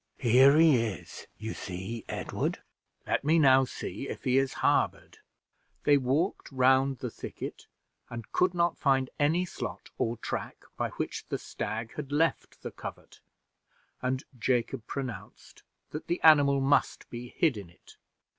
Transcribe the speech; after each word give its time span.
"Here 0.17 0.57
he 0.57 0.77
is, 0.83 1.27
you 1.37 1.53
see, 1.53 2.05
Edward; 2.09 2.59
let 3.05 3.23
me 3.23 3.37
now 3.37 3.65
see 3.65 4.09
if 4.09 4.23
he 4.23 4.39
is 4.39 4.53
harbored." 4.65 5.19
They 5.83 5.95
walked 5.95 6.51
round 6.51 6.97
the 6.97 7.11
thicket, 7.11 7.67
and 8.09 8.31
could 8.31 8.55
not 8.55 8.79
find 8.79 9.11
any 9.19 9.45
slot 9.45 9.91
or 9.99 10.17
track 10.17 10.63
by 10.75 10.89
which 10.97 11.27
the 11.29 11.37
stag 11.37 11.93
had 11.97 12.11
left 12.11 12.63
the 12.63 12.71
covert, 12.71 13.19
and 14.01 14.23
Jacob 14.39 14.87
pronounced 14.87 15.61
that 15.91 16.07
the 16.07 16.19
animal 16.23 16.61
must 16.61 17.07
be 17.11 17.27
hid 17.37 17.55
in 17.55 17.69
it. 17.69 17.95